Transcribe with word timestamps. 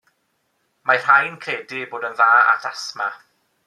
Mae 0.91 1.03
rhai'n 1.03 1.37
credu 1.45 1.79
eu 1.83 1.89
bod 1.95 2.11
yn 2.11 2.19
dda 2.23 2.35
at 2.57 2.71
asma. 2.75 3.17